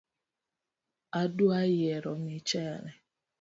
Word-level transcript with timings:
Adwa 1.21 1.59
yiero 1.75 2.11
michele 2.23 2.91